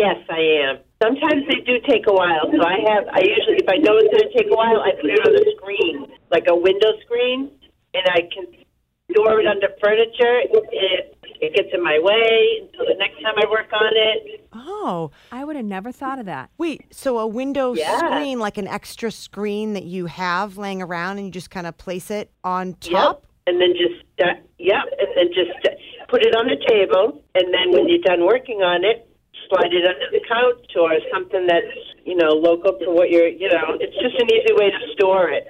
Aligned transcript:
Yes, 0.00 0.16
I 0.30 0.40
am. 0.64 0.78
Sometimes 1.02 1.44
they 1.48 1.60
do 1.60 1.76
take 1.86 2.06
a 2.08 2.12
while, 2.12 2.48
so 2.50 2.64
I 2.64 2.76
have. 2.88 3.04
I 3.12 3.20
usually, 3.20 3.60
if 3.60 3.68
I 3.68 3.76
know 3.76 3.96
it's 4.00 4.08
going 4.08 4.32
to 4.32 4.36
take 4.36 4.50
a 4.50 4.56
while, 4.56 4.80
I 4.80 4.92
put 4.96 5.10
it 5.10 5.20
on 5.20 5.32
the 5.32 5.44
screen, 5.60 6.06
like 6.30 6.44
a 6.48 6.56
window 6.56 6.88
screen, 7.04 7.50
and 7.92 8.04
I 8.08 8.20
can 8.32 8.46
store 9.12 9.40
it 9.40 9.46
under 9.46 9.68
furniture. 9.82 10.40
It 10.48 11.16
it 11.42 11.54
gets 11.54 11.68
in 11.72 11.82
my 11.82 11.98
way 11.98 12.60
until 12.62 12.84
the 12.86 12.98
next 12.98 13.20
time 13.22 13.34
I 13.36 13.48
work 13.50 13.72
on 13.72 13.92
it. 13.94 14.46
Oh, 14.52 15.10
I 15.32 15.44
would 15.44 15.56
have 15.56 15.64
never 15.64 15.90
thought 15.90 16.18
of 16.18 16.26
that. 16.26 16.50
Wait, 16.58 16.94
so 16.94 17.18
a 17.18 17.26
window 17.26 17.74
Yeah. 17.74 17.96
screen, 17.98 18.38
like 18.38 18.58
an 18.58 18.66
extra 18.68 19.10
screen 19.10 19.72
that 19.74 19.84
you 19.84 20.06
have 20.06 20.58
laying 20.58 20.82
around, 20.82 21.16
and 21.18 21.26
you 21.26 21.32
just 21.32 21.50
kind 21.50 21.66
of 21.66 21.76
place 21.78 22.10
it 22.10 22.30
on 22.44 22.74
top? 22.74 22.92
Yep. 22.92 23.26
And 23.46 23.60
then 23.60 23.72
just 23.72 24.04
uh, 24.22 24.34
yep, 24.58 24.84
and 24.98 25.08
then 25.16 25.28
just 25.34 25.66
uh, 25.66 25.70
put 26.08 26.22
it 26.22 26.34
on 26.36 26.46
the 26.46 26.56
table, 26.68 27.22
and 27.34 27.52
then 27.52 27.70
when 27.72 27.88
you're 27.88 28.02
done 28.04 28.24
working 28.26 28.60
on 28.62 28.84
it, 28.84 29.06
slide 29.48 29.72
it 29.72 29.84
under 29.84 30.10
the 30.12 30.20
couch 30.28 30.66
or 30.78 30.92
something 31.12 31.46
that's 31.46 31.66
you 32.04 32.14
know 32.16 32.28
local 32.30 32.72
to 32.78 32.90
what 32.90 33.10
you're. 33.10 33.28
You 33.28 33.48
know, 33.48 33.76
it's 33.80 33.94
just 33.96 34.20
an 34.20 34.28
easy 34.32 34.52
way 34.54 34.70
to 34.70 34.92
store 34.94 35.28
it. 35.30 35.44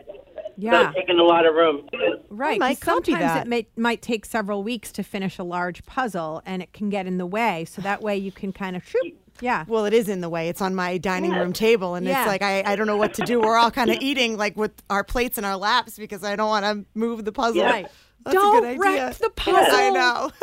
Yeah, 0.56 0.72
Not 0.72 0.95
taking 0.95 1.19
a 1.19 1.22
lot 1.22 1.47
of 1.47 1.55
room. 1.55 1.89
right. 2.28 2.59
might 2.61 2.78
'cause 2.81 2.95
copy 2.97 3.12
sometimes 3.12 3.33
that. 3.33 3.47
it 3.47 3.48
may, 3.48 3.67
might 3.78 4.03
take 4.03 4.27
several 4.27 4.62
weeks 4.62 4.92
to 4.92 5.03
finish 5.03 5.39
a 5.39 5.42
large 5.42 5.87
puzzle, 5.87 6.42
and 6.45 6.61
it 6.61 6.75
can 6.75 6.91
get 6.91 7.06
in 7.06 7.17
the 7.17 7.25
way. 7.25 7.64
So 7.64 7.81
that 7.81 8.03
way 8.03 8.19
you 8.19 8.31
can 8.31 8.53
kind 8.53 8.77
of 8.77 8.87
shoot. 8.87 9.17
Yeah. 9.41 9.64
Well, 9.67 9.87
it 9.87 9.94
is 9.94 10.06
in 10.11 10.20
the 10.20 10.28
way. 10.28 10.50
It's 10.50 10.61
on 10.61 10.75
my 10.75 10.98
dining 10.98 11.31
room 11.33 11.55
table, 11.55 11.94
and 11.94 12.05
Yeah. 12.06 12.20
it's 12.22 12.27
like 12.28 12.42
I, 12.42 12.62
I 12.67 12.77
don't 12.77 12.87
know 12.87 12.98
what 12.98 13.15
to 13.15 13.22
do. 13.22 13.41
We're 13.41 13.56
all 13.56 13.70
kind 13.70 13.89
of 13.91 13.97
eating 14.03 14.37
like 14.37 14.55
with 14.55 14.72
our 14.91 15.03
plates 15.03 15.39
in 15.39 15.47
our 15.47 15.56
laps 15.56 15.98
because 15.98 16.22
I 16.25 16.37
don't 16.37 16.48
want 16.48 16.67
to 16.67 16.84
move 16.94 17.25
the 17.25 17.33
puzzle. 17.33 17.62
Right. 17.65 17.87
That's 18.27 18.34
Don't 18.34 18.59
a 18.59 18.61
good 18.72 18.78
wreck 18.81 19.00
idea. 19.00 19.17
the 19.19 19.31
I 19.50 19.53
puzzle. 19.53 19.94
know. 19.94 20.31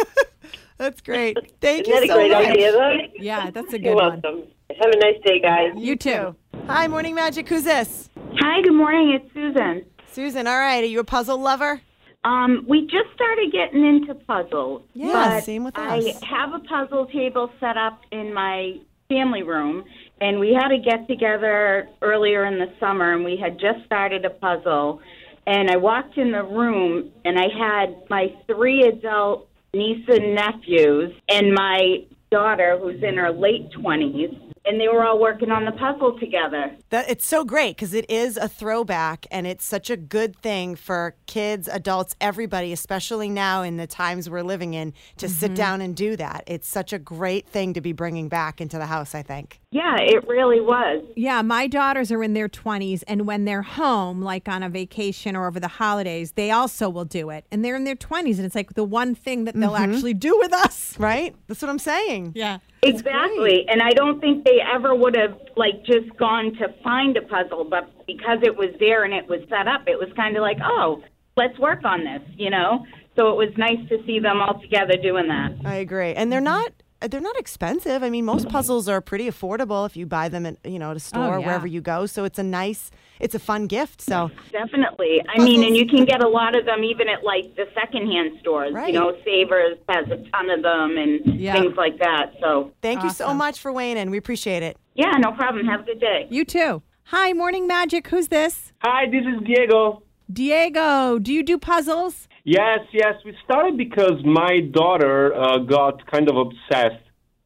That's 0.78 1.02
great. 1.02 1.38
Thank 1.60 1.88
Isn't 1.88 1.94
that 1.94 2.06
you 2.06 2.06
a 2.06 2.08
so 2.08 2.16
great 2.16 2.32
much. 2.32 2.48
idea, 2.48 2.72
though? 2.72 2.94
Yeah, 3.20 3.50
that's 3.50 3.74
a 3.74 3.80
You're 3.82 3.96
good 3.96 4.02
one. 4.02 4.22
welcome. 4.24 4.44
Have 4.80 4.92
a 4.94 4.98
nice 5.00 5.22
day, 5.26 5.40
guys. 5.40 5.72
You 5.76 5.96
too. 5.96 6.36
Hi, 6.68 6.88
Morning 6.88 7.16
Magic. 7.16 7.48
Who's 7.50 7.64
this? 7.64 8.10
Hi, 8.40 8.62
good 8.62 8.76
morning. 8.76 9.12
It's 9.20 9.34
Susan. 9.34 9.86
Susan. 10.12 10.46
All 10.46 10.58
right. 10.60 10.84
Are 10.84 10.88
you 10.88 11.00
a 11.00 11.04
puzzle 11.04 11.40
lover? 11.40 11.82
Um, 12.24 12.66
we 12.68 12.82
just 12.82 13.14
started 13.16 13.52
getting 13.52 13.86
into 13.86 14.14
puzzles. 14.14 14.84
Yeah, 14.94 15.14
but 15.14 15.44
same 15.44 15.64
with 15.64 15.78
us. 15.78 15.84
I 16.22 16.26
have 16.26 16.54
a 16.54 16.60
puzzle 16.60 17.06
table 17.08 17.50
set 17.60 17.78
up 17.78 18.02
in 18.12 18.34
my 18.34 18.76
family 19.08 19.44
room, 19.44 19.86
and 20.20 20.40
we 20.40 20.54
had 20.54 20.72
a 20.72 20.78
get 20.78 21.08
together 21.08 21.88
earlier 22.02 22.46
in 22.46 22.60
the 22.60 22.72
summer, 22.80 23.14
and 23.14 23.24
we 23.24 23.38
had 23.38 23.54
just 23.60 23.84
started 23.86 24.26
a 24.26 24.30
puzzle. 24.30 25.00
And 25.46 25.72
I 25.72 25.78
walked 25.78 26.18
in 26.18 26.32
the 26.34 26.44
room, 26.44 27.12
and 27.24 27.40
I 27.40 27.48
had 27.58 27.96
my 28.10 28.36
three 28.48 28.84
adult 28.84 29.48
niece 29.78 30.06
and 30.08 30.36
nephews, 30.36 31.14
and 31.30 31.54
my 31.54 32.06
daughter, 32.32 32.78
who's 32.82 33.02
in 33.04 33.16
her 33.18 33.32
late 33.32 33.70
20s, 33.72 34.48
and 34.68 34.80
they 34.82 34.88
were 34.90 35.06
all 35.06 35.18
working 35.18 35.50
on 35.50 35.64
the 35.64 35.72
puzzle 35.72 36.20
together. 36.20 36.76
That 36.90 37.10
it's 37.10 37.26
so 37.26 37.46
great 37.46 37.78
because 37.78 37.94
it 37.94 38.10
is 38.10 38.36
a 38.36 38.50
throwback 38.50 39.26
and 39.32 39.48
it's 39.48 39.64
such 39.64 39.90
a 39.90 39.96
good 39.96 40.36
thing 40.36 40.76
for 40.76 41.16
kids, 41.26 41.70
adults, 41.70 42.16
everybody, 42.20 42.74
especially 42.74 43.30
now 43.30 43.62
in 43.64 43.78
the 43.78 43.88
times 43.88 44.30
we're 44.30 44.44
living 44.44 44.74
in, 44.74 44.94
to 45.18 45.30
sit 45.30 45.48
mm-hmm. 45.48 45.56
down 45.56 45.82
and 45.82 45.96
do 45.96 46.18
that. 46.18 46.44
It's 46.48 46.68
such 46.68 46.92
a 46.92 47.00
great 47.00 47.48
thing 47.48 47.74
to 47.74 47.82
be 47.82 47.94
bringing 47.94 48.28
back 48.28 48.60
into 48.60 48.78
the 48.78 48.88
house, 48.88 49.16
I 49.16 49.22
think. 49.22 49.62
Yeah, 49.78 49.98
it 50.00 50.28
really 50.28 50.60
was. 50.60 51.04
Yeah, 51.16 51.44
my 51.44 51.68
daughters 51.68 52.12
are 52.12 52.24
in 52.24 52.34
their 52.34 52.50
20s, 52.50 53.04
and 53.08 53.28
when 53.28 53.46
they're 53.46 53.62
home, 53.62 54.24
like 54.24 54.48
on 54.48 54.64
a 54.64 54.70
vacation 54.70 55.36
or 55.36 55.46
over 55.46 55.60
the 55.60 55.68
holidays, 55.68 56.32
they 56.32 56.50
also 56.50 56.90
will 56.90 57.06
do 57.06 57.30
it. 57.30 57.46
And 57.52 57.64
they're 57.64 57.76
in 57.76 57.84
their 57.84 57.96
20s, 57.96 58.38
and 58.38 58.46
it's 58.46 58.56
like 58.56 58.74
the 58.74 58.84
one 58.84 59.14
thing 59.14 59.44
that 59.44 59.54
they'll 59.54 59.74
mm-hmm. 59.74 59.94
actually 59.94 60.16
do 60.16 60.36
with 60.40 60.52
us. 60.52 60.98
Right? 60.98 61.36
That's 61.46 61.62
what 61.62 61.70
I'm 61.70 61.78
saying. 61.78 62.32
Yeah. 62.34 62.58
Exactly. 62.82 63.68
And 63.70 63.84
I 63.84 63.92
don't 63.92 64.20
think 64.20 64.46
they 64.46 64.60
ever 64.62 64.96
would 64.96 65.16
have 65.16 65.38
like 65.56 65.84
just 65.86 66.16
gone 66.18 66.54
to 66.56 66.74
find 66.84 67.16
a 67.16 67.22
puzzle, 67.22 67.64
but 67.64 67.88
because 68.08 68.40
it 68.42 68.58
was 68.58 68.70
there 68.80 69.04
and 69.04 69.14
it 69.14 69.28
was 69.30 69.42
set 69.48 69.68
up, 69.68 69.84
it 69.88 70.00
was 70.00 70.10
kind 70.16 70.38
of 70.38 70.42
like, 70.42 70.58
oh, 70.64 71.04
let's 71.36 71.58
work 71.60 71.86
on 71.86 72.04
this, 72.04 72.22
you 72.36 72.50
know? 72.50 72.84
So 73.16 73.30
it 73.30 73.36
was 73.36 73.56
nice 73.58 73.88
to 73.90 74.04
see 74.08 74.20
them 74.20 74.42
all 74.42 74.60
together 74.60 74.96
doing 75.02 75.28
that. 75.28 75.54
I 75.66 75.76
agree. 75.76 76.14
And 76.14 76.32
they're 76.32 76.42
not 76.42 76.72
Uh, 77.02 77.08
they're 77.08 77.22
not 77.22 77.38
expensive. 77.38 78.02
I 78.02 78.10
mean, 78.10 78.26
most 78.26 78.44
mm-hmm. 78.44 78.52
puzzles 78.52 78.88
are 78.90 79.02
pretty 79.02 79.28
affordable 79.28 79.86
if 79.86 79.96
you 79.96 80.06
buy 80.06 80.30
them 80.30 80.46
at, 80.46 80.58
you 80.66 80.80
know, 80.80 80.92
at 80.92 80.94
a 80.94 80.96
oh, 80.96 80.98
store 80.98 81.36
Oh, 81.36 81.40
yeah. 81.40 81.46
wherever 81.46 81.68
you 81.68 81.82
go. 81.82 82.06
So 82.06 82.24
it's 82.24 82.40
a 82.40 82.44
nice 82.44 82.90
it's 83.20 83.36
a 83.36 83.40
fun 83.40 83.68
gift. 83.68 84.02
So 84.02 84.32
Definitely. 84.52 85.24
I 85.28 85.44
mean, 85.44 85.64
and 85.64 85.76
you 85.76 85.88
can 85.88 86.06
get 86.06 86.24
a 86.24 86.28
lot 86.28 86.56
of 86.58 86.66
them 86.66 86.84
even 86.84 87.08
at 87.10 87.24
like 87.24 87.56
the 87.56 87.66
secondhand 87.74 88.40
stores. 88.40 88.74
Right. 88.74 88.94
You 88.94 89.00
know, 89.00 89.18
Savers 89.24 89.78
has 89.90 90.06
a 90.08 90.18
ton 90.32 90.50
of 90.50 90.62
them 90.62 90.98
and 90.98 91.40
Yeah. 91.40 91.54
things 91.54 91.76
like 91.78 91.98
that. 92.00 92.34
So, 92.40 92.72
thank 92.82 93.04
you 93.04 93.10
so 93.10 93.34
much 93.34 93.60
for 93.60 93.72
weighing 93.72 93.98
in. 93.98 94.12
We 94.12 94.18
appreciate 94.18 94.64
it. 94.64 94.78
yeah, 94.96 95.12
no 95.18 95.32
problem. 95.32 95.66
Have 95.68 95.82
a 95.82 95.84
good 95.84 96.00
day. 96.00 96.28
You 96.30 96.46
too. 96.46 96.82
Hi, 97.06 97.32
Morning 97.34 97.68
Magic. 97.68 98.08
Who's 98.08 98.28
this? 98.28 98.74
Hi, 98.82 99.06
this 99.10 99.24
is 99.26 99.42
Diego. 99.46 100.04
Diego. 100.32 101.20
Do 101.20 101.32
you 101.34 101.44
do 101.44 101.58
puzzles? 101.58 102.28
Yes, 102.44 102.80
yes. 102.94 103.16
We 103.26 103.36
started 103.44 103.78
because 103.78 104.24
my 104.26 104.62
daughter 104.72 105.34
uh, 105.36 105.60
got 105.60 106.06
kind 106.12 106.30
of 106.30 106.36
obsessed. 106.38 107.04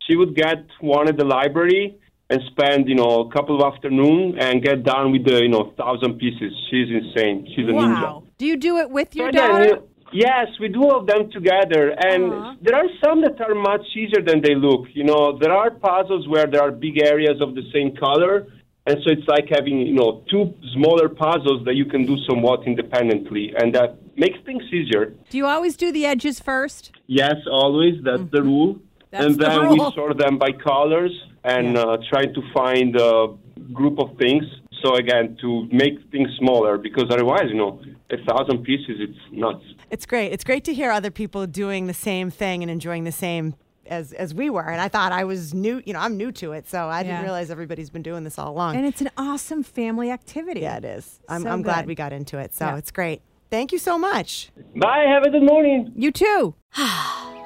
She 0.07 0.15
would 0.15 0.35
get 0.35 0.65
one 0.79 1.07
at 1.07 1.17
the 1.17 1.25
library 1.25 1.97
and 2.29 2.39
spend, 2.51 2.87
you 2.87 2.95
know, 2.95 3.21
a 3.21 3.31
couple 3.31 3.55
of 3.61 3.73
afternoon 3.73 4.37
and 4.39 4.63
get 4.63 4.83
done 4.83 5.11
with 5.11 5.25
the, 5.25 5.41
you 5.41 5.49
know, 5.49 5.73
thousand 5.77 6.17
pieces. 6.17 6.51
She's 6.69 6.87
insane. 6.89 7.45
She's 7.55 7.67
a 7.67 7.71
ninja. 7.71 8.23
Do 8.37 8.45
you 8.45 8.57
do 8.57 8.77
it 8.77 8.89
with 8.89 9.15
your 9.15 9.31
So 9.31 9.37
daughter? 9.39 9.65
you- 9.65 9.87
Yes, 10.13 10.47
we 10.59 10.67
do 10.67 10.83
all 10.83 10.97
of 10.99 11.07
them 11.07 11.31
together, 11.31 11.95
and 11.97 12.33
Aw. 12.33 12.55
there 12.61 12.75
are 12.75 12.89
some 13.01 13.21
that 13.21 13.39
are 13.39 13.55
much 13.55 13.85
easier 13.95 14.21
than 14.21 14.41
they 14.41 14.55
look. 14.55 14.87
You 14.93 15.05
know, 15.05 15.37
there 15.39 15.53
are 15.53 15.71
puzzles 15.71 16.27
where 16.27 16.47
there 16.47 16.61
are 16.61 16.69
big 16.69 17.01
areas 17.01 17.39
of 17.39 17.55
the 17.55 17.61
same 17.73 17.95
color, 17.95 18.47
and 18.87 18.97
so 19.03 19.11
it's 19.11 19.27
like 19.27 19.47
having 19.49 19.79
you 19.79 19.93
know 19.93 20.23
two 20.29 20.53
smaller 20.73 21.07
puzzles 21.09 21.63
that 21.65 21.75
you 21.75 21.85
can 21.85 22.05
do 22.05 22.17
somewhat 22.27 22.65
independently, 22.65 23.53
and 23.57 23.73
that 23.75 23.97
makes 24.17 24.39
things 24.45 24.63
easier. 24.71 25.13
Do 25.29 25.37
you 25.37 25.45
always 25.45 25.75
do 25.77 25.91
the 25.91 26.05
edges 26.05 26.39
first? 26.39 26.91
Yes, 27.07 27.35
always 27.49 27.95
that's 28.03 28.23
the 28.31 28.43
rule, 28.43 28.75
Mm-hmm. 28.75 28.85
That's 29.11 29.25
and 29.25 29.35
the 29.35 29.45
then 29.45 29.59
rule. 29.61 29.85
we 29.89 29.91
sort 29.95 30.17
them 30.17 30.37
by 30.37 30.51
colors 30.53 31.11
and 31.43 31.77
uh, 31.77 31.97
try 32.09 32.25
to 32.25 32.41
find 32.53 32.95
a 32.95 33.27
group 33.73 33.99
of 33.99 34.17
things. 34.17 34.45
So 34.83 34.95
again, 34.95 35.37
to 35.41 35.67
make 35.71 35.95
things 36.11 36.29
smaller, 36.39 36.77
because 36.77 37.05
otherwise, 37.11 37.45
you 37.49 37.55
know, 37.55 37.81
a 38.09 38.17
thousand 38.25 38.63
pieces, 38.63 38.95
it's 38.99 39.19
nuts. 39.31 39.63
It's 39.89 40.05
great. 40.05 40.31
It's 40.31 40.43
great 40.43 40.63
to 40.63 40.73
hear 40.73 40.91
other 40.91 41.11
people 41.11 41.45
doing 41.45 41.87
the 41.87 41.93
same 41.93 42.31
thing 42.31 42.63
and 42.63 42.71
enjoying 42.71 43.03
the 43.03 43.11
same 43.11 43.55
as 43.85 44.13
as 44.13 44.33
we 44.33 44.49
were. 44.49 44.67
And 44.69 44.79
I 44.81 44.87
thought 44.87 45.11
I 45.11 45.23
was 45.23 45.53
new, 45.53 45.81
you 45.85 45.93
know, 45.93 45.99
I'm 45.99 46.17
new 46.17 46.31
to 46.33 46.51
it, 46.53 46.67
so 46.67 46.87
I 46.87 47.03
didn't 47.03 47.23
realize 47.23 47.49
everybody's 47.51 47.89
been 47.89 48.01
doing 48.03 48.23
this 48.23 48.37
all 48.39 48.51
along. 48.51 48.75
And 48.75 48.85
it's 48.85 49.01
an 49.01 49.09
awesome 49.17 49.63
family 49.63 50.11
activity. 50.11 50.61
yeah, 50.61 50.77
it 50.77 50.85
is. 50.85 51.19
I'm, 51.29 51.41
So 51.43 51.49
I'm 51.49 51.61
glad 51.61 51.87
we 51.87 51.95
got 51.95 52.13
into 52.13 52.37
it. 52.37 52.53
So 52.53 52.65
Yeah. 52.65 52.77
it's 52.77 52.91
great. 52.91 53.21
Thank 53.49 53.71
you 53.73 53.79
so 53.79 53.97
much. 53.97 54.49
Bye. 54.77 55.05
Have 55.09 55.23
a 55.23 55.29
good 55.29 55.43
morning. 55.43 55.91
You 55.95 56.11
too. 56.11 56.55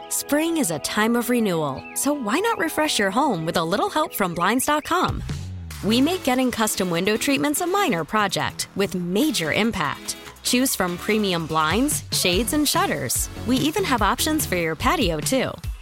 Spring 0.10 0.58
is 0.58 0.72
a 0.72 0.80
time 0.80 1.16
of 1.16 1.30
renewal, 1.30 1.84
so 1.96 2.14
why 2.14 2.40
not 2.40 2.58
refresh 2.60 3.00
your 3.00 3.12
home 3.12 3.46
with 3.46 3.58
a 3.58 3.64
little 3.64 3.90
help 3.90 4.14
from 4.14 4.34
Blinds.com? 4.34 5.24
We 5.84 6.00
make 6.02 6.24
getting 6.24 6.52
custom 6.52 6.90
window 6.90 7.18
treatments 7.18 7.62
a 7.62 7.68
minor 7.68 8.04
project 8.04 8.68
with 8.76 8.96
major 8.96 9.52
impact. 9.52 10.16
Choose 10.44 10.76
from 10.76 10.98
premium 10.98 11.48
blinds, 11.48 12.04
shades, 12.12 12.54
and 12.54 12.68
shutters. 12.68 13.30
We 13.48 13.58
even 13.58 13.84
have 13.84 14.02
options 14.02 14.46
for 14.46 14.56
your 14.56 14.76
patio, 14.76 15.20
too. 15.20 15.52